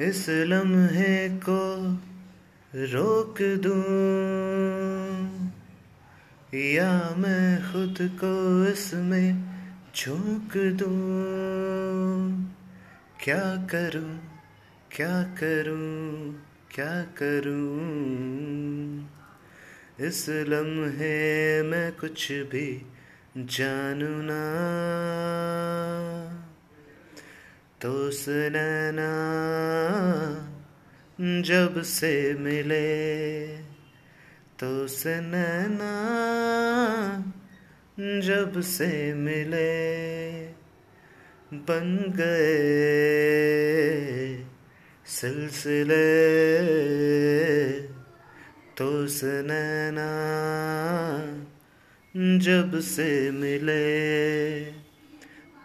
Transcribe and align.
इस 0.00 0.26
लम्हे 0.28 1.28
को 1.28 1.62
रोक 2.74 3.38
दूँ, 3.42 3.74
या 6.54 7.14
मैं 7.18 7.72
खुद 7.72 7.98
को 8.00 8.32
इसमें 8.66 9.28
झोंक 9.96 10.56
दूँ। 10.56 12.54
क्या 13.24 13.66
करूँ 13.66 14.16
क्या 14.96 15.22
करूँ 15.22 16.34
क्या 16.74 17.02
करूँ? 17.18 17.76
इस 20.08 20.26
लम्हे 20.28 21.62
मैं 21.62 21.92
कुछ 21.92 22.32
भी 22.32 22.86
जानू 23.36 24.14
ना। 24.22 24.40
तो 27.82 28.10
सुनना, 28.10 29.12
जब 31.40 31.82
से 31.82 32.34
मिले 32.34 33.46
तो 34.60 34.86
सुनना, 34.86 35.92
जब 38.20 38.60
से 38.60 39.14
मिले, 39.14 40.42
बन 41.52 42.12
गए 42.16 42.50
सिलसिले। 45.06 46.10
तो 48.76 49.06
सुनना, 49.06 50.10
जब 52.38 52.80
से 52.80 53.30
मिले 53.30 54.64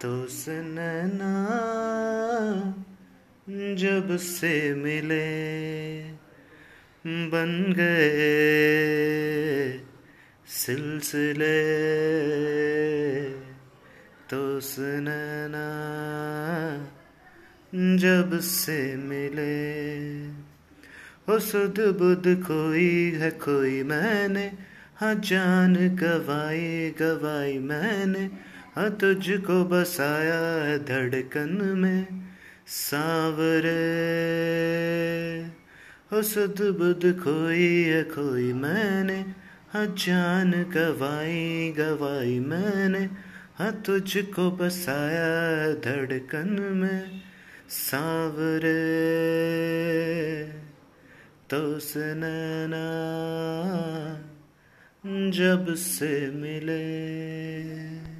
तो 0.01 0.27
सुनना। 0.27 1.74
जब 3.49 4.17
से 4.17 4.73
मिले 4.73 5.25
बन 7.07 7.73
गए 7.77 8.25
सिलसिले 10.47 11.59
तो 14.29 14.59
सुनना 14.59 15.67
जब 17.97 18.39
से 18.39 18.95
मिले। 18.95 19.55
हो 21.29 21.39
सुध 21.39 21.79
बुध 21.79 22.23
कोई 22.27 23.11
है 23.11 23.31
कोई 23.31 23.83
मैंने 23.83 24.53
हाँ 24.95 25.15
जान 25.15 25.75
गवाई 25.75 26.89
गवाई 26.99 27.59
मैंने 27.59 28.29
हाँ 28.75 28.89
तुझको 28.89 29.65
बसाया 29.65 30.63
है 30.63 30.79
धड़कन 30.79 31.61
में 31.77 32.25
सावरे। 32.67 33.75
हो 36.11 36.21
सुध 36.21 36.61
बुध 36.61 37.19
खोई 37.19 37.83
है, 37.83 38.03
कोई 38.03 38.53
मैंने 38.53 39.25
हाँ 39.69 39.85
जान 39.85 40.51
गवाई 40.51 41.71
गवाई 41.77 42.39
मैंने। 42.39 43.09
हाँ 43.55 43.81
तुझको 43.81 44.51
बसाया 44.51 45.73
धड़कन 45.73 46.59
में 46.61 47.21
सावरे। 47.69 48.85
तो 51.49 51.79
सुनना 51.79 52.85
जब 55.29 55.73
से 55.75 56.31
मिले। 56.31 58.14